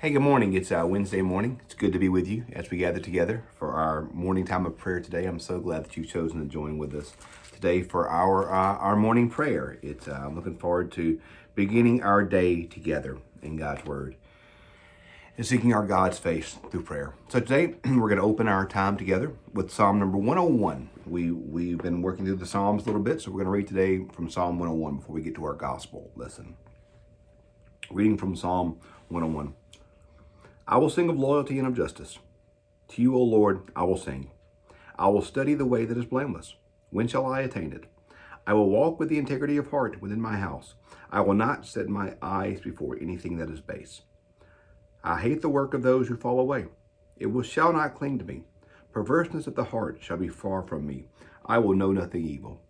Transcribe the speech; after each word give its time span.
Hey, 0.00 0.12
good 0.12 0.22
morning. 0.22 0.54
It's 0.54 0.72
uh, 0.72 0.86
Wednesday 0.86 1.20
morning. 1.20 1.60
It's 1.66 1.74
good 1.74 1.92
to 1.92 1.98
be 1.98 2.08
with 2.08 2.26
you 2.26 2.46
as 2.54 2.70
we 2.70 2.78
gather 2.78 3.00
together 3.00 3.44
for 3.52 3.74
our 3.74 4.04
morning 4.14 4.46
time 4.46 4.64
of 4.64 4.78
prayer 4.78 4.98
today. 4.98 5.26
I'm 5.26 5.38
so 5.38 5.60
glad 5.60 5.84
that 5.84 5.94
you've 5.94 6.08
chosen 6.08 6.40
to 6.40 6.46
join 6.46 6.78
with 6.78 6.94
us 6.94 7.12
today 7.52 7.82
for 7.82 8.08
our 8.08 8.50
uh, 8.50 8.78
our 8.78 8.96
morning 8.96 9.28
prayer. 9.28 9.78
It's 9.82 10.08
uh, 10.08 10.22
I'm 10.24 10.34
looking 10.34 10.56
forward 10.56 10.90
to 10.92 11.20
beginning 11.54 12.02
our 12.02 12.24
day 12.24 12.62
together 12.62 13.18
in 13.42 13.58
God's 13.58 13.84
Word 13.84 14.16
and 15.36 15.44
seeking 15.44 15.74
our 15.74 15.84
God's 15.84 16.18
face 16.18 16.56
through 16.70 16.84
prayer. 16.84 17.12
So 17.28 17.38
today 17.38 17.74
we're 17.84 18.08
going 18.08 18.16
to 18.16 18.22
open 18.22 18.48
our 18.48 18.66
time 18.66 18.96
together 18.96 19.34
with 19.52 19.70
Psalm 19.70 19.98
number 19.98 20.16
101. 20.16 20.88
We 21.04 21.30
we've 21.30 21.76
been 21.76 22.00
working 22.00 22.24
through 22.24 22.36
the 22.36 22.46
Psalms 22.46 22.84
a 22.84 22.86
little 22.86 23.02
bit, 23.02 23.20
so 23.20 23.30
we're 23.30 23.44
going 23.44 23.44
to 23.44 23.50
read 23.50 23.68
today 23.68 24.06
from 24.14 24.30
Psalm 24.30 24.58
101 24.58 24.96
before 24.96 25.14
we 25.14 25.20
get 25.20 25.34
to 25.34 25.44
our 25.44 25.52
gospel 25.52 26.10
lesson. 26.16 26.56
Reading 27.90 28.16
from 28.16 28.34
Psalm 28.34 28.78
101. 29.08 29.52
I 30.70 30.76
will 30.76 30.88
sing 30.88 31.08
of 31.08 31.18
loyalty 31.18 31.58
and 31.58 31.66
of 31.66 31.74
justice. 31.74 32.20
To 32.90 33.02
you, 33.02 33.16
O 33.16 33.22
Lord, 33.24 33.62
I 33.74 33.82
will 33.82 33.96
sing. 33.96 34.30
I 34.96 35.08
will 35.08 35.20
study 35.20 35.54
the 35.54 35.66
way 35.66 35.84
that 35.84 35.98
is 35.98 36.04
blameless. 36.04 36.54
When 36.90 37.08
shall 37.08 37.26
I 37.26 37.40
attain 37.40 37.72
it? 37.72 37.86
I 38.46 38.52
will 38.52 38.70
walk 38.70 39.00
with 39.00 39.08
the 39.08 39.18
integrity 39.18 39.56
of 39.56 39.72
heart 39.72 40.00
within 40.00 40.20
my 40.20 40.36
house. 40.36 40.74
I 41.10 41.22
will 41.22 41.34
not 41.34 41.66
set 41.66 41.88
my 41.88 42.14
eyes 42.22 42.60
before 42.60 42.96
anything 43.00 43.36
that 43.38 43.50
is 43.50 43.60
base. 43.60 44.02
I 45.02 45.20
hate 45.20 45.42
the 45.42 45.48
work 45.48 45.74
of 45.74 45.82
those 45.82 46.06
who 46.06 46.16
fall 46.16 46.38
away. 46.38 46.66
It 47.16 47.26
will, 47.26 47.42
shall 47.42 47.72
not 47.72 47.96
cling 47.96 48.20
to 48.20 48.24
me. 48.24 48.44
Perverseness 48.92 49.48
of 49.48 49.56
the 49.56 49.64
heart 49.64 49.98
shall 50.00 50.18
be 50.18 50.28
far 50.28 50.62
from 50.62 50.86
me. 50.86 51.06
I 51.44 51.58
will 51.58 51.74
know 51.74 51.90
nothing 51.90 52.24
evil. 52.24 52.60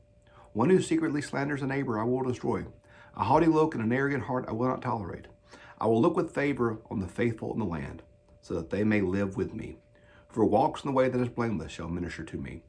One 0.54 0.70
who 0.70 0.80
secretly 0.80 1.20
slanders 1.20 1.60
a 1.60 1.66
neighbor 1.66 2.00
I 2.00 2.04
will 2.04 2.22
destroy. 2.22 2.64
A 3.14 3.24
haughty 3.24 3.44
look 3.46 3.74
and 3.74 3.84
an 3.84 3.92
arrogant 3.92 4.24
heart 4.24 4.46
I 4.48 4.52
will 4.52 4.68
not 4.68 4.80
tolerate. 4.80 5.26
I 5.80 5.86
will 5.86 6.00
look 6.00 6.16
with 6.16 6.34
favor 6.34 6.78
on 6.90 7.00
the 7.00 7.08
faithful 7.08 7.52
in 7.52 7.58
the 7.58 7.64
land, 7.64 8.02
so 8.42 8.54
that 8.54 8.70
they 8.70 8.84
may 8.84 9.00
live 9.00 9.36
with 9.36 9.54
me. 9.54 9.78
For 10.28 10.44
walks 10.44 10.84
in 10.84 10.88
the 10.90 10.94
way 10.94 11.08
that 11.08 11.20
is 11.20 11.28
blameless 11.28 11.72
shall 11.72 11.88
minister 11.88 12.22
to 12.24 12.36
me. 12.36 12.62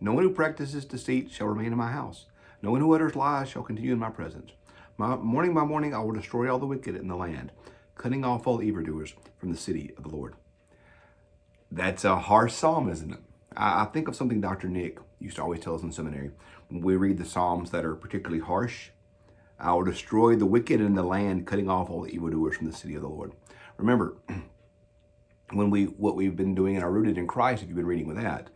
No 0.00 0.12
one 0.12 0.24
who 0.24 0.30
practices 0.30 0.84
deceit 0.84 1.30
shall 1.30 1.46
remain 1.46 1.72
in 1.72 1.78
my 1.78 1.92
house. 1.92 2.26
No 2.62 2.70
one 2.70 2.80
who 2.80 2.92
utters 2.92 3.16
lies 3.16 3.48
shall 3.48 3.62
continue 3.62 3.92
in 3.92 3.98
my 3.98 4.10
presence. 4.10 4.50
My, 4.98 5.16
morning 5.16 5.54
by 5.54 5.64
morning 5.64 5.94
I 5.94 6.00
will 6.00 6.12
destroy 6.12 6.50
all 6.50 6.58
the 6.58 6.66
wicked 6.66 6.96
in 6.96 7.08
the 7.08 7.16
land, 7.16 7.52
cutting 7.94 8.24
off 8.24 8.46
all 8.46 8.62
evildoers 8.62 9.14
from 9.38 9.52
the 9.52 9.58
city 9.58 9.92
of 9.96 10.02
the 10.02 10.10
Lord. 10.10 10.34
That's 11.70 12.04
a 12.04 12.16
harsh 12.16 12.52
psalm, 12.52 12.88
isn't 12.88 13.12
it? 13.12 13.20
I, 13.56 13.82
I 13.82 13.84
think 13.86 14.08
of 14.08 14.16
something 14.16 14.40
Dr. 14.40 14.68
Nick 14.68 14.98
used 15.18 15.36
to 15.36 15.42
always 15.42 15.60
tell 15.60 15.74
us 15.74 15.82
in 15.82 15.92
seminary. 15.92 16.30
When 16.68 16.82
we 16.82 16.96
read 16.96 17.18
the 17.18 17.24
psalms 17.24 17.70
that 17.70 17.84
are 17.84 17.94
particularly 17.94 18.42
harsh, 18.42 18.90
I 19.58 19.72
will 19.72 19.84
destroy 19.84 20.36
the 20.36 20.46
wicked 20.46 20.80
in 20.80 20.94
the 20.94 21.02
land, 21.02 21.46
cutting 21.46 21.70
off 21.70 21.88
all 21.88 22.02
the 22.02 22.10
evildoers 22.10 22.56
from 22.56 22.66
the 22.66 22.76
city 22.76 22.94
of 22.94 23.02
the 23.02 23.08
Lord. 23.08 23.32
Remember, 23.78 24.16
when 25.52 25.70
we 25.70 25.84
what 25.84 26.16
we've 26.16 26.36
been 26.36 26.54
doing 26.54 26.76
and 26.76 26.84
are 26.84 26.90
rooted 26.90 27.16
in 27.16 27.26
Christ, 27.26 27.62
if 27.62 27.68
you've 27.68 27.76
been 27.76 27.86
reading 27.86 28.06
with 28.06 28.16
that, 28.16 28.50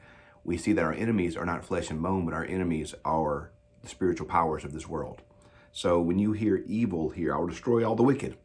we 0.44 0.56
see 0.56 0.72
that 0.72 0.84
our 0.84 0.92
enemies 0.92 1.36
are 1.36 1.46
not 1.46 1.64
flesh 1.64 1.90
and 1.90 2.02
bone, 2.02 2.24
but 2.24 2.34
our 2.34 2.44
enemies 2.44 2.94
are 3.04 3.50
the 3.82 3.88
spiritual 3.88 4.26
powers 4.26 4.64
of 4.64 4.72
this 4.72 4.88
world. 4.88 5.22
So 5.72 6.00
when 6.00 6.18
you 6.18 6.32
hear 6.32 6.64
evil 6.66 7.10
here, 7.10 7.34
I 7.34 7.38
will 7.38 7.46
destroy 7.46 7.84
all 7.84 7.94
the 7.94 8.02
wicked. 8.02 8.36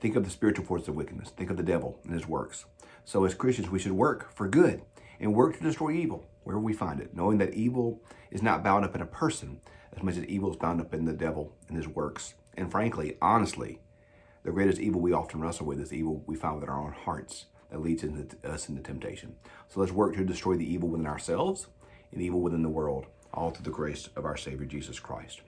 Think 0.00 0.16
of 0.16 0.24
the 0.24 0.30
spiritual 0.30 0.64
forces 0.64 0.88
of 0.88 0.96
wickedness. 0.96 1.30
Think 1.30 1.50
of 1.50 1.56
the 1.56 1.62
devil 1.62 2.00
and 2.04 2.14
his 2.14 2.26
works. 2.26 2.64
So 3.04 3.24
as 3.24 3.34
Christians, 3.34 3.70
we 3.70 3.78
should 3.78 3.92
work 3.92 4.34
for 4.34 4.48
good 4.48 4.82
and 5.18 5.34
work 5.34 5.56
to 5.56 5.62
destroy 5.62 5.92
evil 5.92 6.26
wherever 6.42 6.62
we 6.62 6.72
find 6.72 7.00
it, 7.00 7.14
knowing 7.14 7.38
that 7.38 7.54
evil 7.54 8.02
is 8.30 8.42
not 8.42 8.64
bound 8.64 8.84
up 8.84 8.94
in 8.94 9.02
a 9.02 9.06
person, 9.06 9.60
as 9.96 10.02
much 10.02 10.16
as 10.16 10.24
evil 10.24 10.50
is 10.50 10.56
bound 10.56 10.80
up 10.80 10.94
in 10.94 11.04
the 11.04 11.12
devil 11.12 11.52
and 11.68 11.76
his 11.76 11.88
works. 11.88 12.34
And 12.56 12.70
frankly, 12.70 13.16
honestly, 13.20 13.80
the 14.42 14.52
greatest 14.52 14.80
evil 14.80 15.00
we 15.00 15.12
often 15.12 15.40
wrestle 15.40 15.66
with 15.66 15.80
is 15.80 15.92
evil 15.92 16.22
we 16.26 16.36
find 16.36 16.56
within 16.56 16.70
our 16.70 16.80
own 16.80 16.92
hearts 16.92 17.46
that 17.70 17.82
leads 17.82 18.02
into, 18.02 18.36
us 18.44 18.68
into 18.68 18.82
temptation. 18.82 19.36
So 19.68 19.80
let's 19.80 19.92
work 19.92 20.14
to 20.14 20.24
destroy 20.24 20.56
the 20.56 20.70
evil 20.70 20.88
within 20.88 21.06
ourselves 21.06 21.66
and 22.12 22.20
evil 22.20 22.40
within 22.40 22.62
the 22.62 22.68
world, 22.68 23.06
all 23.32 23.50
through 23.50 23.64
the 23.64 23.70
grace 23.70 24.08
of 24.16 24.24
our 24.24 24.36
Savior 24.36 24.66
Jesus 24.66 24.98
Christ. 24.98 25.40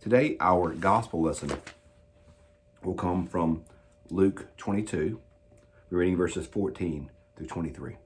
Today, 0.00 0.36
our 0.40 0.70
gospel 0.70 1.22
lesson 1.22 1.52
will 2.82 2.94
come 2.94 3.26
from 3.26 3.64
Luke 4.10 4.48
22. 4.56 5.20
We're 5.90 5.98
reading 5.98 6.16
verses 6.16 6.46
14 6.46 7.10
through 7.36 7.46
23. 7.46 7.96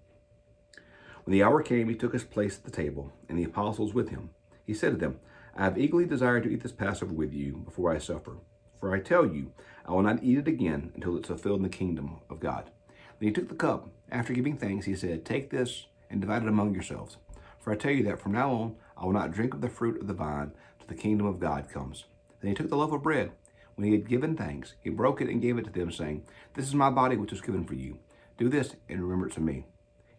When 1.25 1.33
the 1.33 1.43
hour 1.43 1.63
came, 1.63 1.89
he 1.89 1.97
took 1.97 2.13
his 2.13 2.23
place 2.23 2.59
at 2.59 2.65
the 2.65 2.71
table, 2.71 3.13
and 3.29 3.39
the 3.39 3.45
apostles 3.45 3.93
with 3.93 4.11
him. 4.11 4.31
He 4.65 4.75
said 4.75 4.93
to 4.93 4.97
them, 4.97 5.19
I 5.59 5.65
have 5.65 5.79
eagerly 5.79 6.05
desired 6.05 6.43
to 6.43 6.51
eat 6.51 6.63
this 6.63 6.73
Passover 6.73 7.15
with 7.15 7.33
you 7.33 7.57
before 7.65 7.91
I 7.91 7.97
suffer. 7.97 8.37
For 8.79 8.95
I 8.95 9.01
tell 9.01 9.25
you, 9.25 9.53
I 9.87 9.93
will 9.93 10.03
not 10.03 10.23
eat 10.23 10.37
it 10.37 10.49
again 10.49 10.93
until 10.95 11.17
it's 11.17 11.29
fulfilled 11.29 11.59
in 11.59 11.63
the 11.63 11.71
kingdom 11.71 12.19
of 12.29 12.41
God. 12.41 12.71
Then 13.19 13.29
he 13.29 13.33
took 13.33 13.49
the 13.49 13.55
cup. 13.55 13.89
After 14.11 14.35
giving 14.35 14.59
thanks, 14.59 14.85
he 14.85 14.95
said, 14.95 15.25
Take 15.25 15.49
this 15.49 15.87
and 16.11 16.21
divide 16.21 16.43
it 16.43 16.49
among 16.49 16.75
yourselves. 16.75 17.17
For 17.59 17.73
I 17.73 17.77
tell 17.77 17.91
you 17.91 18.03
that 18.05 18.21
from 18.21 18.33
now 18.33 18.51
on 18.51 18.77
I 18.99 19.07
will 19.07 19.15
not 19.15 19.33
drink 19.33 19.55
of 19.55 19.63
the 19.63 19.71
fruit 19.71 19.99
of 19.99 20.07
the 20.07 20.13
vine 20.13 20.53
till 20.79 20.89
the 20.89 20.95
kingdom 20.95 21.27
of 21.27 21.41
God 21.41 21.71
comes. 21.71 22.05
Then 22.41 22.51
he 22.51 22.55
took 22.55 22.69
the 22.69 22.77
loaf 22.77 22.93
of 22.93 23.03
bread. 23.03 23.33
When 23.77 23.87
he 23.87 23.93
had 23.93 24.09
given 24.09 24.37
thanks, 24.37 24.75
he 24.83 24.91
broke 24.91 25.23
it 25.23 25.29
and 25.31 25.41
gave 25.41 25.57
it 25.57 25.65
to 25.65 25.71
them, 25.71 25.91
saying, 25.91 26.25
This 26.53 26.67
is 26.67 26.75
my 26.75 26.91
body 26.91 27.17
which 27.17 27.33
is 27.33 27.41
given 27.41 27.65
for 27.65 27.75
you. 27.75 27.99
Do 28.37 28.51
this 28.51 28.77
in 28.91 29.01
remembrance 29.01 29.39
of 29.39 29.43
me. 29.43 29.65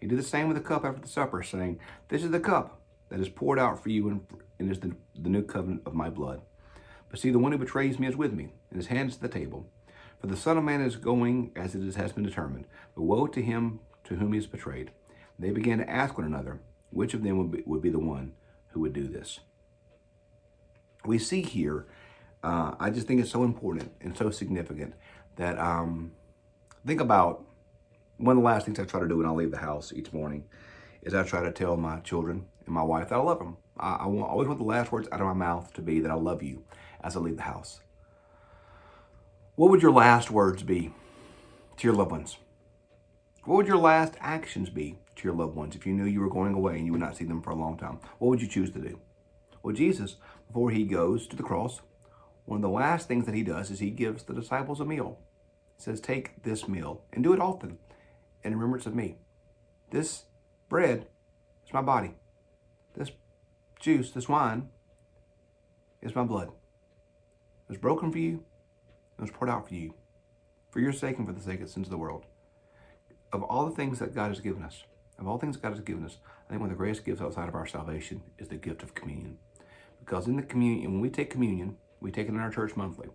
He 0.02 0.08
did 0.08 0.18
the 0.18 0.24
same 0.24 0.48
with 0.48 0.58
the 0.58 0.64
cup 0.64 0.84
after 0.84 1.02
the 1.02 1.08
supper, 1.08 1.44
saying, 1.44 1.80
This 2.10 2.24
is 2.24 2.32
the 2.32 2.40
cup 2.40 2.82
that 3.10 3.20
is 3.20 3.30
poured 3.30 3.60
out 3.60 3.82
for 3.82 3.90
you 3.90 4.10
and, 4.10 4.22
and 4.60 4.72
is 4.72 4.80
the, 4.80 4.96
the 5.16 5.30
new 5.30 5.44
covenant 5.44 5.82
of 5.86 5.94
my 5.94 6.10
blood. 6.10 6.42
But 7.10 7.20
see, 7.20 7.30
the 7.30 7.40
one 7.40 7.52
who 7.52 7.58
betrays 7.58 8.00
me 8.00 8.08
is 8.08 8.18
with 8.18 8.34
me, 8.34 8.50
and 8.70 8.78
his 8.78 8.88
hand 8.88 9.10
is 9.10 9.16
at 9.16 9.22
the 9.22 9.28
table. 9.28 9.68
For 10.20 10.28
the 10.28 10.38
Son 10.38 10.58
of 10.58 10.64
Man 10.64 10.82
is 10.82 10.96
going 10.96 11.52
as 11.56 11.76
it 11.76 11.96
has 11.96 12.12
been 12.12 12.24
determined, 12.24 12.66
but 12.96 13.04
woe 13.04 13.28
to 13.28 13.42
him 13.42 13.80
to 14.06 14.16
whom 14.16 14.34
he 14.34 14.40
is 14.40 14.48
betrayed. 14.48 14.92
They 15.38 15.52
began 15.52 15.78
to 15.78 15.90
ask 15.90 16.18
one 16.18 16.26
another, 16.26 16.60
which 16.90 17.14
of 17.14 17.24
them 17.24 17.38
would 17.38 17.52
be, 17.52 17.64
would 17.66 17.82
be 17.82 17.90
the 17.90 18.00
one 18.00 18.34
who 18.70 18.80
would 18.82 18.94
do 18.94 19.08
this. 19.08 19.40
We 21.06 21.20
see 21.20 21.42
here, 21.42 21.86
uh, 22.44 22.74
I 22.80 22.90
just 22.90 23.08
think 23.08 23.22
it's 23.22 23.32
so 23.32 23.44
important 23.44 23.92
and 24.02 24.18
so 24.18 24.32
significant 24.32 24.96
that 25.36 25.60
um, 25.60 26.12
think 26.86 27.00
about 27.00 27.46
one 28.18 28.36
of 28.36 28.42
the 28.42 28.46
last 28.46 28.66
things 28.66 28.80
I 28.80 28.86
try 28.86 29.00
to 29.00 29.08
do 29.08 29.18
when 29.18 29.28
I 29.28 29.32
leave 29.32 29.52
the 29.52 29.58
house 29.58 29.94
each 29.96 30.12
morning 30.12 30.46
is 31.04 31.14
I 31.14 31.24
try 31.24 31.44
to 31.44 31.52
tell 31.52 31.78
my 31.78 32.00
children 32.00 32.46
and 32.66 32.74
my 32.74 32.84
wife 32.84 33.10
that 33.10 33.16
I 33.16 33.22
love 33.22 33.40
them. 33.40 33.58
I, 33.80 34.08
want, 34.08 34.30
always 34.30 34.48
want 34.48 34.60
the 34.60 34.66
last 34.66 34.92
words 34.92 35.08
out 35.12 35.22
of 35.22 35.28
my 35.28 35.34
mouth 35.34 35.74
to 35.74 35.82
be 35.82 36.00
that 36.00 36.12
I 36.12 36.16
love 36.16 36.44
you 36.44 36.64
as 37.02 37.16
I 37.16 37.20
leave 37.20 37.38
the 37.38 37.44
house. 37.44 37.82
What 39.56 39.72
would 39.72 39.82
your 39.82 39.92
last 39.92 40.30
words 40.30 40.64
be 40.64 40.94
to 41.78 41.88
your 41.88 41.96
loved 41.96 42.12
ones? 42.12 42.38
What 43.44 43.56
would 43.56 43.68
your 43.68 43.78
last 43.78 44.16
actions 44.20 44.70
be 44.70 44.98
to 45.16 45.24
your 45.24 45.34
loved 45.34 45.56
ones 45.56 45.76
if 45.76 45.86
you 45.86 45.94
knew 45.94 46.06
you 46.06 46.20
were 46.20 46.30
going 46.30 46.54
away 46.54 46.76
and 46.78 46.86
you 46.86 46.92
would 46.92 47.02
not 47.02 47.16
see 47.16 47.26
them 47.26 47.42
for 47.42 47.52
a 47.52 47.56
long 47.56 47.78
time? 47.78 48.00
What 48.20 48.30
would 48.30 48.42
you 48.42 48.48
choose 48.48 48.72
to 48.72 48.80
do? 48.80 49.00
Well, 49.64 49.76
Jesus, 49.76 50.18
before 50.48 50.72
he 50.72 50.84
goes 50.84 51.28
to 51.28 51.36
the 51.36 51.44
cross, 51.44 51.82
one 52.46 52.58
of 52.58 52.62
the 52.62 52.70
last 52.70 53.08
things 53.08 53.26
that 53.26 53.36
he 53.36 53.44
does 53.44 53.72
is 53.72 53.80
he 53.80 53.90
gives 53.90 54.24
the 54.24 54.34
disciples 54.34 54.80
a 54.80 54.86
meal. 54.86 55.20
He 55.78 55.84
says, 55.84 56.00
Take 56.00 56.44
this 56.44 56.68
meal 56.68 57.04
and 57.12 57.24
do 57.24 57.34
it 57.34 57.40
often 57.40 57.78
in 58.44 58.54
remembrance 58.54 58.86
of 58.86 58.96
me. 58.96 59.18
This 59.92 60.24
bread 60.70 61.08
is 61.66 61.74
my 61.74 61.82
body. 61.82 62.16
Juice, 63.80 64.10
this 64.10 64.28
wine, 64.28 64.70
is 66.02 66.16
my 66.16 66.24
blood. 66.24 66.48
It 66.48 67.70
was 67.70 67.78
broken 67.78 68.12
for 68.12 68.18
you, 68.18 68.44
it 69.18 69.22
was 69.22 69.30
poured 69.30 69.52
out 69.52 69.68
for 69.68 69.76
you, 69.76 69.94
for 70.72 70.80
your 70.80 70.92
sake 70.92 71.18
and 71.18 71.28
for 71.28 71.34
the 71.34 71.42
sake 71.42 71.62
of 71.62 71.68
the 71.68 71.72
sins 71.72 71.88
of 71.88 71.92
the 71.92 71.98
world. 71.98 72.26
Of 73.32 73.44
all 73.44 73.66
the 73.66 73.76
things 73.76 74.00
that 74.00 74.16
God 74.16 74.30
has 74.30 74.40
given 74.40 74.64
us, 74.64 74.84
of 75.20 75.28
all 75.28 75.38
things 75.38 75.58
God 75.58 75.74
has 75.74 75.82
given 75.82 76.06
us, 76.06 76.18
I 76.48 76.50
think 76.50 76.62
one 76.62 76.72
of 76.72 76.76
the 76.76 76.80
greatest 76.80 77.06
gifts 77.06 77.22
outside 77.22 77.50
of 77.50 77.56
our 77.56 77.68
salvation 77.68 78.24
is 78.40 78.48
the 78.48 78.56
gift 78.56 78.82
of 78.82 78.96
communion. 78.96 79.38
Because 80.00 80.26
in 80.26 80.38
the 80.38 80.44
communion, 80.44 80.94
when 80.94 81.02
we 81.02 81.10
take 81.10 81.30
communion, 81.30 81.78
we 82.00 82.12
take 82.12 82.28
it 82.28 82.34
in 82.34 82.40
our 82.40 82.52
church 82.52 82.76
monthly. 82.76 83.10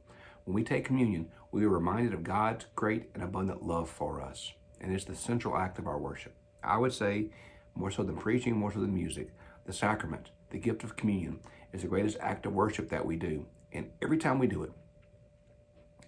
When 0.45 0.55
we 0.55 0.63
take 0.63 0.85
communion, 0.85 1.29
we 1.51 1.65
are 1.65 1.71
reminded 1.71 2.15
of 2.15 2.23
God's 2.23 2.67
great 2.77 3.11
and 3.15 3.23
abundant 3.23 3.65
love 3.65 3.91
for 3.91 4.21
us. 4.21 4.53
And 4.81 4.93
it's 4.93 5.05
the 5.05 5.17
central 5.17 5.57
act 5.57 5.79
of 5.79 5.89
our 5.89 5.99
worship. 5.99 6.35
I 6.63 6.79
would 6.79 6.93
say, 6.93 7.31
more 7.75 7.91
so 7.91 8.05
than 8.05 8.17
preaching, 8.17 8.57
more 8.57 8.73
so 8.73 8.81
than 8.81 8.95
music, 8.95 9.31
the 9.65 9.73
sacrament, 9.73 10.31
the 10.53 10.59
gift 10.59 10.85
of 10.85 10.97
communion, 10.97 11.41
is 11.73 11.83
the 11.83 11.89
greatest 11.89 12.19
act 12.21 12.47
of 12.47 12.53
worship 12.53 12.91
that 12.91 13.05
we 13.05 13.17
do. 13.17 13.47
And 13.73 13.91
every 14.01 14.19
time 14.19 14.39
we 14.39 14.47
do 14.47 14.63
it, 14.63 14.71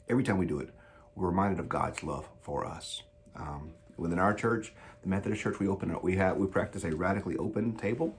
every 0.09 0.23
time 0.23 0.39
we 0.39 0.47
do 0.47 0.61
it, 0.61 0.71
we're 1.17 1.29
reminded 1.29 1.59
of 1.59 1.69
God's 1.69 2.03
love 2.03 2.29
for 2.43 2.67
us. 2.67 3.03
Um, 3.35 3.73
within 3.97 4.19
our 4.19 4.35
church, 4.35 4.73
the 5.03 5.09
Methodist 5.09 5.43
Church, 5.43 5.59
we 5.59 5.67
open 5.67 5.97
we 6.03 6.17
have 6.17 6.37
we 6.37 6.47
practice 6.47 6.85
a 6.85 6.95
radically 6.95 7.37
open 7.37 7.75
table. 7.77 8.17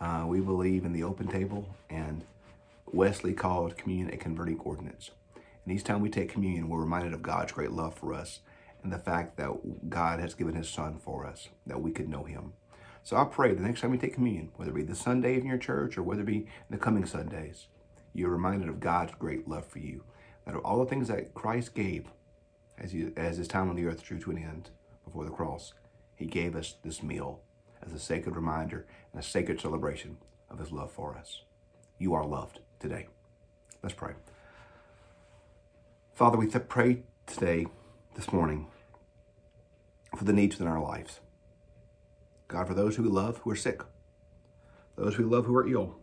Uh, 0.00 0.24
we 0.26 0.40
believe 0.40 0.84
in 0.84 0.92
the 0.92 1.02
open 1.02 1.26
table, 1.26 1.74
and 1.90 2.24
Wesley 2.86 3.34
called 3.34 3.76
communion 3.76 4.10
a 4.12 4.16
converting 4.16 4.58
ordinance. 4.60 5.10
And 5.64 5.74
each 5.74 5.84
time 5.84 6.00
we 6.00 6.08
take 6.08 6.32
communion, 6.32 6.68
we're 6.68 6.80
reminded 6.80 7.12
of 7.12 7.22
God's 7.22 7.52
great 7.52 7.72
love 7.72 7.94
for 7.94 8.14
us 8.14 8.40
and 8.82 8.92
the 8.92 8.98
fact 8.98 9.36
that 9.36 9.90
God 9.90 10.20
has 10.20 10.34
given 10.34 10.54
His 10.54 10.70
Son 10.70 10.98
for 10.98 11.26
us, 11.26 11.48
that 11.66 11.82
we 11.82 11.90
could 11.90 12.08
know 12.08 12.24
Him. 12.24 12.54
So 13.02 13.16
I 13.16 13.24
pray 13.24 13.54
the 13.54 13.62
next 13.62 13.80
time 13.80 13.92
you 13.92 13.98
take 13.98 14.14
communion, 14.14 14.50
whether 14.56 14.70
it 14.70 14.74
be 14.74 14.82
the 14.82 14.94
Sunday 14.94 15.36
in 15.36 15.46
your 15.46 15.58
church 15.58 15.96
or 15.96 16.02
whether 16.02 16.22
it 16.22 16.26
be 16.26 16.36
in 16.36 16.46
the 16.70 16.78
coming 16.78 17.06
Sundays, 17.06 17.66
you're 18.12 18.30
reminded 18.30 18.68
of 18.68 18.80
God's 18.80 19.14
great 19.18 19.48
love 19.48 19.66
for 19.66 19.78
you. 19.78 20.04
That 20.44 20.54
of 20.54 20.64
all 20.64 20.78
the 20.78 20.86
things 20.86 21.08
that 21.08 21.34
Christ 21.34 21.74
gave 21.74 22.06
as, 22.78 22.94
as 23.16 23.36
his 23.36 23.48
time 23.48 23.68
on 23.68 23.76
the 23.76 23.86
earth 23.86 24.02
drew 24.02 24.18
to 24.20 24.30
an 24.30 24.38
end 24.38 24.70
before 25.04 25.24
the 25.24 25.30
cross, 25.30 25.72
he 26.14 26.26
gave 26.26 26.54
us 26.54 26.76
this 26.82 27.02
meal 27.02 27.40
as 27.82 27.92
a 27.92 27.98
sacred 27.98 28.36
reminder 28.36 28.86
and 29.12 29.20
a 29.20 29.26
sacred 29.26 29.60
celebration 29.60 30.18
of 30.50 30.58
his 30.58 30.72
love 30.72 30.92
for 30.92 31.16
us. 31.16 31.42
You 31.98 32.14
are 32.14 32.26
loved 32.26 32.60
today. 32.78 33.08
Let's 33.82 33.94
pray. 33.94 34.12
Father, 36.14 36.36
we 36.36 36.46
th- 36.46 36.68
pray 36.68 37.02
today, 37.26 37.66
this 38.14 38.32
morning, 38.32 38.66
for 40.16 40.24
the 40.24 40.32
needs 40.32 40.58
within 40.58 40.70
our 40.70 40.82
lives. 40.82 41.20
God, 42.50 42.66
for 42.66 42.74
those 42.74 42.96
who 42.96 43.04
we 43.04 43.08
love 43.08 43.38
who 43.38 43.50
are 43.52 43.56
sick, 43.56 43.80
those 44.96 45.16
we 45.16 45.24
love 45.24 45.46
who 45.46 45.56
are 45.56 45.68
ill, 45.68 45.94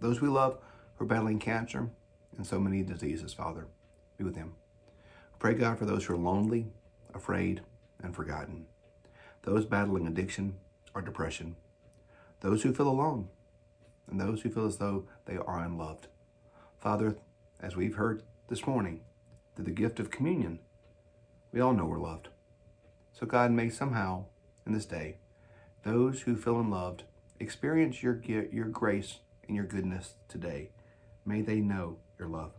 those 0.00 0.22
we 0.22 0.28
love 0.28 0.58
who 0.96 1.04
are 1.04 1.08
battling 1.08 1.38
cancer 1.38 1.90
and 2.38 2.46
so 2.46 2.58
many 2.58 2.82
diseases, 2.82 3.34
Father, 3.34 3.66
be 4.16 4.24
with 4.24 4.34
them. 4.34 4.54
Pray, 5.38 5.52
God, 5.52 5.78
for 5.78 5.84
those 5.84 6.06
who 6.06 6.14
are 6.14 6.16
lonely, 6.16 6.68
afraid, 7.12 7.60
and 8.02 8.16
forgotten, 8.16 8.64
those 9.42 9.66
battling 9.66 10.06
addiction 10.06 10.54
or 10.94 11.02
depression, 11.02 11.56
those 12.40 12.62
who 12.62 12.72
feel 12.72 12.88
alone, 12.88 13.28
and 14.10 14.18
those 14.18 14.40
who 14.40 14.48
feel 14.48 14.64
as 14.64 14.78
though 14.78 15.04
they 15.26 15.36
are 15.36 15.62
unloved. 15.62 16.06
Father, 16.78 17.18
as 17.60 17.76
we've 17.76 17.96
heard 17.96 18.22
this 18.48 18.66
morning, 18.66 19.02
through 19.54 19.66
the 19.66 19.70
gift 19.72 20.00
of 20.00 20.10
communion, 20.10 20.60
we 21.52 21.60
all 21.60 21.74
know 21.74 21.84
we're 21.84 21.98
loved. 21.98 22.28
So, 23.12 23.26
God, 23.26 23.50
may 23.50 23.68
somehow 23.68 24.24
in 24.66 24.72
this 24.72 24.86
day, 24.86 25.18
those 25.82 26.22
who 26.22 26.36
feel 26.36 26.60
unloved 26.60 27.04
experience 27.38 28.02
your, 28.02 28.20
your 28.52 28.66
grace 28.66 29.20
and 29.46 29.56
your 29.56 29.64
goodness 29.64 30.14
today. 30.28 30.70
May 31.24 31.40
they 31.40 31.60
know 31.60 31.96
your 32.18 32.28
love. 32.28 32.52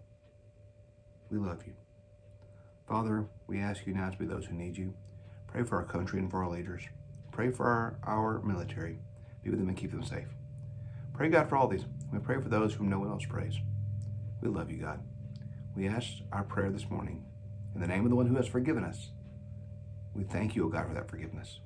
We 1.29 1.37
love 1.37 1.63
you. 1.65 1.73
Father, 2.87 3.27
we 3.47 3.59
ask 3.59 3.85
you 3.85 3.93
now 3.93 4.09
to 4.09 4.17
be 4.17 4.25
those 4.25 4.45
who 4.45 4.53
need 4.53 4.75
you. 4.75 4.93
Pray 5.47 5.63
for 5.63 5.77
our 5.77 5.85
country 5.85 6.19
and 6.19 6.29
for 6.29 6.43
our 6.43 6.49
leaders. 6.49 6.81
Pray 7.31 7.51
for 7.51 7.65
our, 7.65 7.95
our 8.03 8.41
military. 8.41 8.97
Be 9.43 9.49
with 9.49 9.59
them 9.59 9.69
and 9.69 9.77
keep 9.77 9.91
them 9.91 10.03
safe. 10.03 10.27
Pray, 11.13 11.29
God, 11.29 11.47
for 11.47 11.57
all 11.57 11.67
these. 11.67 11.85
We 12.11 12.19
pray 12.19 12.41
for 12.41 12.49
those 12.49 12.73
whom 12.73 12.89
no 12.89 12.99
one 12.99 13.09
else 13.09 13.25
prays. 13.25 13.55
We 14.41 14.49
love 14.49 14.71
you, 14.71 14.77
God. 14.77 14.99
We 15.75 15.87
ask 15.87 16.07
our 16.31 16.43
prayer 16.43 16.69
this 16.69 16.89
morning 16.89 17.23
in 17.75 17.81
the 17.81 17.87
name 17.87 18.03
of 18.03 18.09
the 18.09 18.15
one 18.15 18.27
who 18.27 18.35
has 18.35 18.47
forgiven 18.47 18.83
us. 18.83 19.11
We 20.13 20.23
thank 20.23 20.55
you, 20.55 20.65
O 20.65 20.69
God, 20.69 20.87
for 20.87 20.93
that 20.93 21.09
forgiveness. 21.09 21.59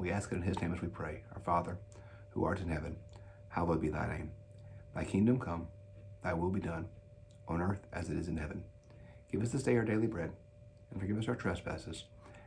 We 0.00 0.10
ask 0.10 0.32
it 0.32 0.36
in 0.36 0.42
his 0.42 0.58
name 0.62 0.72
as 0.72 0.80
we 0.80 0.88
pray. 0.88 1.24
Our 1.34 1.42
Father, 1.42 1.76
who 2.30 2.46
art 2.46 2.60
in 2.60 2.70
heaven, 2.70 2.96
hallowed 3.50 3.82
be 3.82 3.90
thy 3.90 4.08
name. 4.08 4.30
Thy 4.94 5.04
kingdom 5.04 5.38
come, 5.38 5.68
thy 6.24 6.32
will 6.32 6.48
be 6.48 6.58
done, 6.58 6.86
on 7.46 7.60
earth 7.60 7.86
as 7.92 8.08
it 8.08 8.16
is 8.16 8.26
in 8.26 8.38
heaven. 8.38 8.64
Give 9.30 9.42
us 9.42 9.50
this 9.50 9.62
day 9.62 9.76
our 9.76 9.84
daily 9.84 10.06
bread, 10.06 10.32
and 10.90 10.98
forgive 10.98 11.18
us 11.18 11.28
our 11.28 11.34
trespasses, 11.34 12.04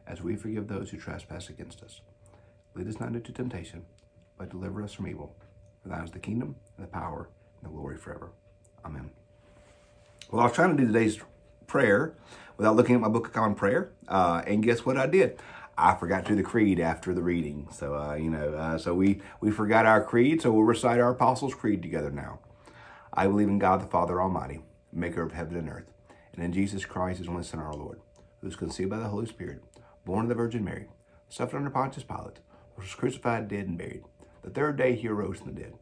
as 0.07 0.23
we 0.23 0.35
forgive 0.35 0.67
those 0.67 0.89
who 0.89 0.97
trespass 0.97 1.47
against 1.47 1.83
us. 1.83 2.01
Lead 2.73 2.87
us 2.87 2.99
not 2.99 3.13
into 3.13 3.31
temptation, 3.31 3.85
but 4.35 4.49
deliver 4.49 4.81
us 4.81 4.93
from 4.93 5.07
evil. 5.07 5.35
For 5.83 5.89
thine 5.89 6.05
is 6.05 6.11
the 6.11 6.17
kingdom, 6.17 6.55
and 6.75 6.87
the 6.87 6.89
power, 6.89 7.29
and 7.61 7.69
the 7.69 7.75
glory 7.75 7.97
forever. 7.97 8.31
Amen. 8.83 9.11
Well, 10.31 10.41
I 10.41 10.45
was 10.45 10.53
trying 10.53 10.75
to 10.75 10.83
do 10.83 10.91
today's 10.91 11.19
prayer 11.67 12.15
without 12.57 12.75
looking 12.75 12.95
at 12.95 13.01
my 13.01 13.09
Book 13.09 13.27
of 13.27 13.33
Common 13.33 13.53
Prayer, 13.53 13.91
uh, 14.07 14.41
and 14.47 14.63
guess 14.63 14.87
what 14.87 14.97
I 14.97 15.05
did? 15.05 15.39
I 15.77 15.95
forgot 15.95 16.25
to 16.25 16.31
do 16.31 16.35
the 16.35 16.43
creed 16.43 16.79
after 16.79 17.13
the 17.13 17.23
reading. 17.23 17.67
So, 17.71 17.95
uh, 17.95 18.13
you 18.15 18.29
know, 18.29 18.53
uh, 18.53 18.77
so 18.77 18.93
we, 18.93 19.21
we 19.41 19.51
forgot 19.51 19.85
our 19.85 20.03
creed, 20.03 20.41
so 20.41 20.51
we'll 20.51 20.63
recite 20.63 20.99
our 20.99 21.11
Apostles' 21.11 21.55
Creed 21.55 21.81
together 21.81 22.11
now. 22.11 22.39
I 23.11 23.27
believe 23.27 23.47
in 23.47 23.59
God 23.59 23.81
the 23.81 23.87
Father 23.87 24.21
Almighty, 24.21 24.61
maker 24.91 25.23
of 25.23 25.31
heaven 25.31 25.55
and 25.55 25.69
earth 25.69 25.93
and 26.33 26.43
in 26.43 26.51
Jesus 26.53 26.85
Christ, 26.85 27.19
his 27.19 27.27
only 27.27 27.43
Son, 27.43 27.59
our 27.59 27.73
Lord, 27.73 27.99
who 28.41 28.47
was 28.47 28.55
conceived 28.55 28.89
by 28.89 28.97
the 28.97 29.09
Holy 29.09 29.25
Spirit, 29.25 29.63
born 30.05 30.25
of 30.25 30.29
the 30.29 30.35
Virgin 30.35 30.63
Mary, 30.63 30.87
suffered 31.29 31.57
under 31.57 31.69
Pontius 31.69 32.03
Pilate, 32.03 32.39
was 32.75 32.95
crucified, 32.95 33.47
dead, 33.47 33.67
and 33.67 33.77
buried. 33.77 34.03
The 34.41 34.49
third 34.49 34.77
day 34.77 34.95
he 34.95 35.07
arose 35.07 35.37
from 35.37 35.53
the 35.53 35.61
dead. 35.61 35.73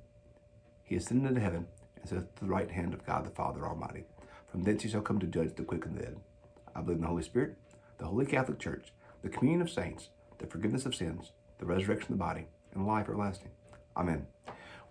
He 0.84 0.96
ascended 0.96 1.30
into 1.30 1.42
heaven 1.42 1.68
and 1.96 2.10
sat 2.10 2.18
at 2.18 2.36
the 2.36 2.46
right 2.46 2.70
hand 2.70 2.94
of 2.94 3.06
God 3.06 3.26
the 3.26 3.30
Father 3.30 3.66
Almighty. 3.66 4.04
From 4.48 4.64
thence 4.64 4.84
he 4.84 4.90
shall 4.90 5.02
come 5.02 5.20
to 5.20 5.28
judge 5.28 5.56
the 5.56 5.64
quick 5.64 5.86
and 5.86 5.96
the 5.96 6.02
dead. 6.04 6.18
I 6.76 6.82
believe 6.82 6.98
in 6.98 7.04
the 7.04 7.08
Holy 7.08 7.24
Spirit, 7.24 7.56
the 7.98 8.06
Holy 8.06 8.26
Catholic 8.26 8.60
Church, 8.60 8.92
the 9.22 9.30
communion 9.30 9.62
of 9.62 9.70
saints, 9.70 10.10
the 10.40 10.48
forgiveness 10.48 10.86
of 10.86 10.96
sins, 10.96 11.32
the 11.60 11.66
resurrection 11.66 12.14
of 12.14 12.20
the 12.20 12.24
body, 12.24 12.48
and 12.74 12.88
life 12.88 13.08
everlasting. 13.08 13.52
Amen. 13.96 14.28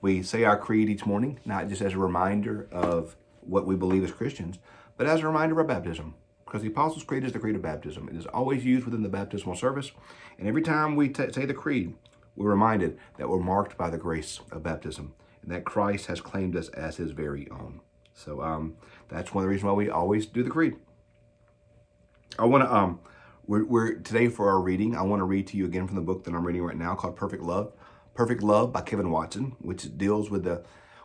We 0.01 0.23
say 0.23 0.45
our 0.45 0.57
creed 0.57 0.89
each 0.89 1.07
morning, 1.07 1.41
not 1.45 1.69
just 1.69 1.83
as 1.83 1.95
a 1.95 1.99
reminder 1.99 2.69
of 2.73 3.17
what 3.41 3.67
we 3.67 3.77
believe 3.77 4.05
as 4.05 4.13
Christians, 4.13 4.59
but 4.97 5.07
as 5.07 5.21
a 5.21 5.27
reminder 5.27 5.55
of 5.55 5.59
our 5.59 5.65
baptism. 5.65 6.15
Because 6.45 6.63
the 6.63 6.69
Apostles' 6.69 7.05
Creed 7.05 7.25
is 7.25 7.33
the 7.33 7.39
creed 7.39 7.55
of 7.55 7.63
baptism. 7.63 8.09
It 8.09 8.17
is 8.17 8.27
always 8.27 8.65
used 8.65 8.85
within 8.85 9.03
the 9.03 9.09
baptismal 9.09 9.55
service. 9.55 9.93
And 10.39 10.49
every 10.49 10.63
time 10.63 10.97
we 10.97 11.09
t- 11.09 11.31
say 11.33 11.45
the 11.45 11.55
creed, 11.55 11.95
we're 12.35 12.51
reminded 12.51 12.99
that 13.19 13.29
we're 13.29 13.39
marked 13.39 13.79
by 13.79 13.89
the 13.89 13.99
grace 13.99 14.41
of 14.51 14.63
baptism 14.63 15.15
and 15.43 15.51
that 15.53 15.65
Christ 15.65 16.07
has 16.07 16.21
claimed 16.21 16.57
us 16.57 16.69
as 16.71 16.97
his 16.97 17.13
very 17.13 17.49
own. 17.51 17.81
So 18.15 18.43
um, 18.43 18.77
that's 19.09 19.33
one 19.33 19.45
of 19.45 19.47
the 19.47 19.51
reasons 19.51 19.65
why 19.65 19.73
we 19.73 19.91
always 19.91 20.27
do 20.27 20.43
the 20.43 20.51
creed. 20.51 20.77
I 22.39 22.45
want 22.47 22.65
to, 22.65 22.75
um, 22.75 23.01
we're, 23.51 23.65
we're 23.65 23.95
today 23.95 24.29
for 24.29 24.49
our 24.49 24.61
reading, 24.61 24.95
I 24.95 25.03
want 25.03 25.19
to 25.19 25.25
read 25.25 25.49
to 25.49 25.57
you 25.57 25.65
again 25.65 25.89
from 25.89 25.97
the 25.97 26.03
book 26.03 26.23
that 26.23 26.33
I'm 26.33 26.47
reading 26.47 26.63
right 26.63 26.77
now 26.77 26.95
called 26.95 27.17
Perfect 27.17 27.43
Love. 27.43 27.73
Perfect 28.15 28.45
Love 28.45 28.73
by 28.73 28.81
Kevin 28.81 29.11
Watson, 29.11 29.57
which 29.59 29.99
deals 29.99 30.31
with 30.31 30.45
the 30.45 30.63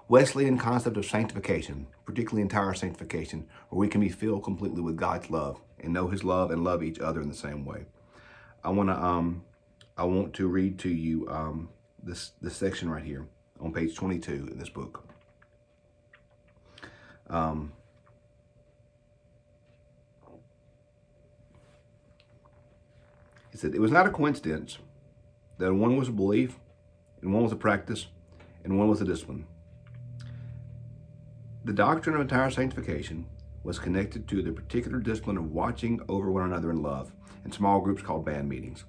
Wesleyan 0.08 0.60
concept 0.60 0.96
of 0.96 1.08
sanctification, 1.08 1.88
particularly 2.06 2.44
entire 2.44 2.76
sanctification, 2.76 3.48
where 3.70 3.80
we 3.80 3.88
can 3.88 4.00
be 4.00 4.10
filled 4.10 4.44
completely 4.44 4.82
with 4.82 4.96
God's 4.96 5.32
love 5.32 5.60
and 5.80 5.92
know 5.92 6.10
His 6.10 6.24
love 6.24 6.52
and 6.52 6.64
love 6.64 6.84
each 6.84 7.00
other 7.00 7.20
in 7.20 7.30
the 7.30 7.36
same 7.36 7.66
way. 7.66 7.86
I 8.64 8.70
want 8.70 8.90
to 8.90 9.04
um, 9.04 9.44
I 9.98 10.04
want 10.04 10.36
to 10.36 10.48
read 10.48 10.78
to 10.80 10.90
you 10.90 11.28
um, 11.28 11.70
this 12.04 12.34
this 12.44 12.56
section 12.56 12.92
right 12.92 13.04
here 13.04 13.26
on 13.60 13.74
page 13.74 13.96
22 13.96 14.50
in 14.52 14.60
this 14.60 14.70
book. 14.70 15.04
Um, 17.28 17.74
he 23.56 23.60
said, 23.60 23.74
It 23.74 23.80
was 23.80 23.92
not 23.92 24.06
a 24.06 24.10
coincidence 24.12 24.80
that 25.60 25.74
one 25.74 25.96
was 25.96 26.10
a 26.10 26.12
belief, 26.12 26.60
and 27.22 27.34
one 27.34 27.42
was 27.42 27.54
a 27.54 27.56
practice, 27.56 28.08
and 28.66 28.78
one 28.78 28.90
was 28.90 29.00
a 29.00 29.06
discipline. 29.06 29.48
The 31.64 31.72
doctrine 31.72 32.16
of 32.16 32.22
entire 32.22 32.52
sanctification 32.52 33.28
was 33.64 33.80
connected 33.80 34.28
to 34.28 34.42
the 34.42 34.52
particular 34.52 35.00
discipline 35.00 35.38
of 35.38 35.54
watching 35.54 36.02
over 36.10 36.30
one 36.30 36.44
another 36.44 36.70
in 36.70 36.84
love 36.84 37.14
in 37.46 37.54
small 37.54 37.80
groups 37.80 38.02
called 38.02 38.26
band 38.26 38.50
meetings. 38.50 38.84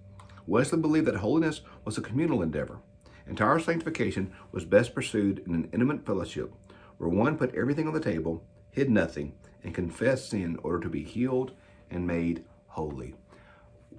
Wesley 0.49 0.80
believed 0.80 1.06
that 1.06 1.14
holiness 1.14 1.61
was 1.85 1.96
a 1.96 2.02
communal 2.02 2.42
endeavor. 2.42 2.80
Entire 3.28 3.61
sanctification 3.61 4.32
was 4.50 4.64
best 4.64 4.96
pursued 4.96 5.44
in 5.46 5.54
an 5.54 5.68
intimate 5.73 6.04
fellowship 6.04 6.52
where 6.99 7.08
one 7.08 7.38
put 7.38 7.54
everything 7.54 7.87
on 7.87 7.94
the 7.94 8.00
table, 8.00 8.42
hid 8.73 8.90
nothing, 8.90 9.32
and 9.62 9.73
confessed 9.73 10.30
sin 10.30 10.42
in 10.42 10.56
order 10.64 10.80
to 10.80 10.88
be 10.88 11.04
healed 11.04 11.52
and 11.88 12.04
made 12.04 12.44
holy. 12.66 13.14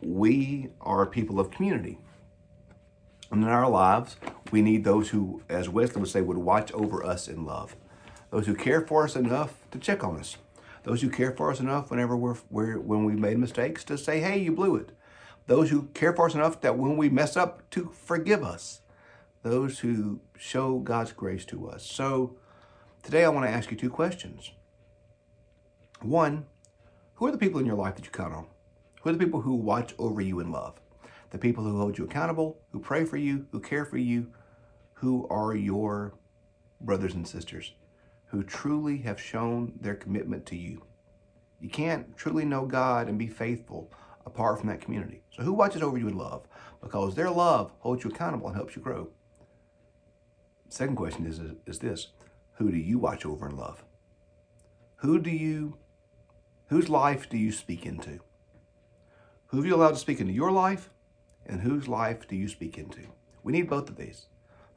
We 0.01 0.69
are 0.81 1.05
people 1.05 1.39
of 1.39 1.51
community. 1.51 1.99
And 3.31 3.43
in 3.43 3.49
our 3.49 3.69
lives, 3.69 4.15
we 4.51 4.61
need 4.61 4.83
those 4.83 5.09
who, 5.09 5.41
as 5.49 5.67
Wesley 5.67 6.01
would 6.01 6.09
say, 6.09 6.21
would 6.21 6.37
watch 6.37 6.71
over 6.71 7.03
us 7.03 7.27
in 7.27 7.45
love 7.45 7.75
those 8.29 8.45
who 8.45 8.55
care 8.55 8.81
for 8.81 9.03
us 9.05 9.15
enough 9.15 9.53
to 9.71 9.79
check 9.79 10.03
on 10.03 10.17
us, 10.17 10.37
those 10.83 11.01
who 11.01 11.09
care 11.09 11.31
for 11.31 11.51
us 11.51 11.59
enough 11.59 11.89
whenever 11.89 12.15
we're, 12.15 12.35
we're 12.49 12.79
when 12.79 13.05
we've 13.05 13.19
made 13.19 13.37
mistakes 13.37 13.83
to 13.85 13.97
say, 13.97 14.19
hey, 14.19 14.37
you 14.37 14.51
blew 14.51 14.75
it. 14.75 14.89
Those 15.47 15.69
who 15.69 15.83
care 15.93 16.13
for 16.13 16.27
us 16.27 16.35
enough 16.35 16.59
that 16.61 16.77
when 16.77 16.97
we 16.97 17.09
mess 17.09 17.37
up 17.37 17.69
to 17.71 17.91
forgive 17.93 18.43
us. 18.43 18.81
Those 19.43 19.79
who 19.79 20.19
show 20.37 20.79
God's 20.79 21.13
grace 21.13 21.45
to 21.45 21.69
us. 21.69 21.85
So 21.85 22.35
today 23.01 23.23
I 23.23 23.29
want 23.29 23.45
to 23.45 23.51
ask 23.51 23.71
you 23.71 23.77
two 23.77 23.89
questions. 23.89 24.51
One, 26.01 26.45
who 27.15 27.27
are 27.27 27.31
the 27.31 27.37
people 27.37 27.59
in 27.59 27.65
your 27.65 27.75
life 27.75 27.95
that 27.95 28.05
you 28.05 28.11
count 28.11 28.33
on? 28.33 28.47
Who 29.07 29.11
are 29.11 29.15
the 29.15 29.23
people 29.23 29.39
who 29.39 29.55
watch 29.55 29.95
over 29.97 30.19
you 30.19 30.41
in 30.41 30.51
love? 30.51 30.81
The 31.29 31.37
people 31.37 31.63
who 31.63 31.79
hold 31.79 31.97
you 31.97 32.03
accountable, 32.03 32.59
who 32.73 32.79
pray 32.81 33.05
for 33.05 33.15
you, 33.15 33.45
who 33.53 33.61
care 33.61 33.85
for 33.85 33.97
you, 33.97 34.33
who 34.95 35.25
are 35.29 35.55
your 35.55 36.15
brothers 36.81 37.13
and 37.13 37.25
sisters 37.25 37.71
who 38.25 38.43
truly 38.43 38.97
have 38.97 39.17
shown 39.17 39.71
their 39.79 39.95
commitment 39.95 40.45
to 40.47 40.57
you. 40.57 40.83
You 41.61 41.69
can't 41.69 42.17
truly 42.17 42.43
know 42.43 42.65
God 42.65 43.07
and 43.07 43.17
be 43.17 43.29
faithful 43.29 43.93
apart 44.25 44.59
from 44.59 44.67
that 44.67 44.81
community. 44.81 45.21
So, 45.31 45.43
who 45.43 45.53
watches 45.53 45.81
over 45.81 45.97
you 45.97 46.09
in 46.09 46.17
love? 46.17 46.45
Because 46.81 47.15
their 47.15 47.31
love 47.31 47.71
holds 47.79 48.03
you 48.03 48.09
accountable 48.09 48.47
and 48.47 48.57
helps 48.57 48.75
you 48.75 48.81
grow. 48.81 49.07
Second 50.67 50.97
question 50.97 51.25
is, 51.25 51.39
is 51.65 51.79
this 51.79 52.07
Who 52.55 52.71
do 52.71 52.77
you 52.77 52.99
watch 52.99 53.25
over 53.25 53.47
in 53.47 53.55
love? 53.55 53.85
Who 54.97 55.17
do 55.17 55.31
you, 55.31 55.77
whose 56.67 56.89
life 56.89 57.29
do 57.29 57.37
you 57.37 57.53
speak 57.53 57.85
into? 57.85 58.19
Who 59.47 59.57
have 59.57 59.65
you 59.65 59.75
allowed 59.75 59.91
to 59.91 59.97
speak 59.97 60.19
into 60.19 60.33
your 60.33 60.51
life? 60.51 60.89
And 61.45 61.61
whose 61.61 61.87
life 61.87 62.27
do 62.27 62.35
you 62.35 62.49
speak 62.49 62.77
into? 62.77 63.07
We 63.43 63.53
need 63.53 63.69
both 63.69 63.89
of 63.89 63.95
these. 63.95 64.25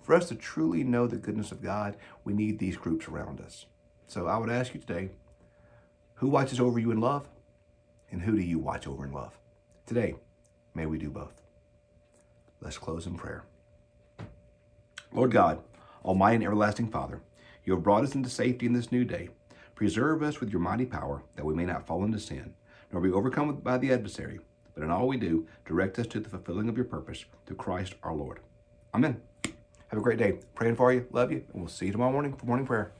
For 0.00 0.14
us 0.14 0.28
to 0.28 0.36
truly 0.36 0.84
know 0.84 1.06
the 1.06 1.16
goodness 1.16 1.50
of 1.50 1.62
God, 1.62 1.96
we 2.24 2.32
need 2.32 2.58
these 2.58 2.76
groups 2.76 3.08
around 3.08 3.40
us. 3.40 3.66
So 4.06 4.26
I 4.26 4.38
would 4.38 4.50
ask 4.50 4.72
you 4.72 4.80
today 4.80 5.10
who 6.14 6.28
watches 6.28 6.60
over 6.60 6.78
you 6.78 6.90
in 6.90 7.00
love? 7.00 7.28
And 8.12 8.22
who 8.22 8.36
do 8.36 8.42
you 8.42 8.58
watch 8.58 8.86
over 8.86 9.04
in 9.04 9.12
love? 9.12 9.38
Today, 9.86 10.14
may 10.74 10.84
we 10.84 10.98
do 10.98 11.10
both. 11.10 11.40
Let's 12.60 12.76
close 12.78 13.06
in 13.06 13.14
prayer. 13.14 13.44
Lord 15.12 15.32
God, 15.32 15.62
Almighty 16.04 16.36
and 16.36 16.44
everlasting 16.44 16.90
Father, 16.90 17.22
you 17.64 17.72
have 17.72 17.82
brought 17.82 18.04
us 18.04 18.14
into 18.14 18.28
safety 18.28 18.66
in 18.66 18.74
this 18.74 18.92
new 18.92 19.04
day. 19.04 19.30
Preserve 19.74 20.22
us 20.22 20.40
with 20.40 20.50
your 20.50 20.60
mighty 20.60 20.84
power, 20.84 21.22
that 21.36 21.46
we 21.46 21.54
may 21.54 21.64
not 21.64 21.86
fall 21.86 22.04
into 22.04 22.20
sin, 22.20 22.54
nor 22.92 23.00
be 23.00 23.10
overcome 23.10 23.56
by 23.56 23.78
the 23.78 23.92
adversary, 23.92 24.40
but 24.80 24.86
in 24.86 24.90
all 24.90 25.06
we 25.06 25.18
do, 25.18 25.46
direct 25.66 25.98
us 25.98 26.06
to 26.06 26.20
the 26.20 26.30
fulfilling 26.30 26.70
of 26.70 26.76
your 26.76 26.86
purpose 26.86 27.26
through 27.44 27.56
Christ 27.56 27.96
our 28.02 28.14
Lord. 28.14 28.40
Amen. 28.94 29.20
Have 29.88 29.98
a 29.98 30.00
great 30.00 30.18
day. 30.18 30.38
Praying 30.54 30.76
for 30.76 30.90
you. 30.90 31.06
Love 31.12 31.30
you. 31.30 31.44
And 31.52 31.60
we'll 31.60 31.68
see 31.68 31.84
you 31.86 31.92
tomorrow 31.92 32.12
morning 32.12 32.32
for 32.32 32.46
morning 32.46 32.64
prayer. 32.64 32.90